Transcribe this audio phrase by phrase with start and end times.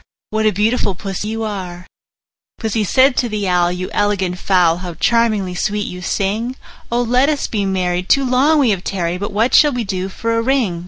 [0.31, 1.85] What a beautiful Pussy you are!" II.
[2.57, 6.55] Pussy said to the Owl, "You elegant fowl, How charmingly sweet you sing!
[6.91, 7.03] Oh!
[7.03, 10.35] let us be married; too long we have tarried: But what shall we do for
[10.35, 10.79] a ring?"